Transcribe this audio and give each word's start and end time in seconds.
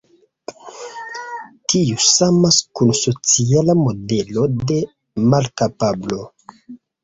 Tiu 1.73 1.99
samas 2.07 2.57
kun 2.81 2.91
sociala 3.01 3.77
modelo 3.85 4.49
de 4.73 4.81
malkapablo. 5.37 6.23